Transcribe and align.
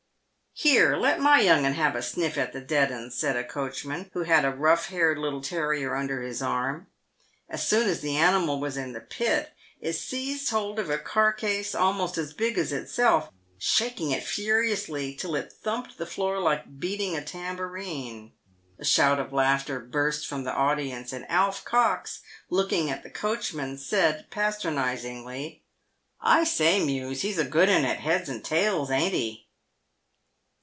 "Here, 0.53 0.95
let 0.95 1.19
my 1.19 1.39
young 1.39 1.65
'un 1.65 1.73
have 1.73 1.95
a 1.95 2.03
sniff 2.03 2.37
at 2.37 2.51
the 2.53 2.59
dead 2.61 2.91
'uns," 2.91 3.15
said 3.15 3.35
a 3.37 3.43
coachman, 3.43 4.11
who 4.13 4.23
had 4.23 4.43
a 4.45 4.51
rough 4.51 4.87
haired 4.89 5.17
little 5.17 5.41
terrier 5.41 5.95
under 5.95 6.21
his 6.21 6.39
arm. 6.39 6.85
As 7.49 7.67
soon 7.67 7.87
as 7.89 8.01
the 8.01 8.17
animal 8.17 8.59
was 8.59 8.77
in 8.77 8.91
the 8.91 8.99
pit, 8.99 9.53
it 9.79 9.93
seized 9.93 10.49
hold 10.51 10.77
of 10.77 10.89
a 10.89 10.99
carcase 10.99 11.73
almost 11.73 12.17
as 12.19 12.33
big 12.33 12.59
as 12.59 12.71
itself, 12.71 13.31
shaking 13.57 14.11
it 14.11 14.23
furiously, 14.23 15.15
till 15.15 15.33
it 15.35 15.51
thumped 15.51 15.97
the 15.97 16.05
floor 16.05 16.37
like 16.37 16.79
beating 16.79 17.15
a 17.15 17.23
tambourine. 17.23 18.33
A 18.77 18.85
shout 18.85 19.19
of 19.19 19.33
laughter 19.33 19.79
burst 19.79 20.27
from 20.27 20.43
the 20.43 20.53
audience, 20.53 21.11
and 21.11 21.25
Alf 21.27 21.63
Cox, 21.65 22.21
looking 22.51 22.91
at 22.91 23.01
the 23.01 23.09
coachman, 23.09 23.79
said 23.79 24.29
patronisingly," 24.29 25.63
I 26.21 26.43
say, 26.43 26.83
Mews, 26.85 27.21
he's 27.21 27.39
a 27.39 27.45
good 27.45 27.69
'un 27.69 27.85
at 27.85 28.01
heads 28.01 28.29
and 28.29 28.43
tails, 28.43 28.91
ain't 28.91 29.13
he 29.15 29.47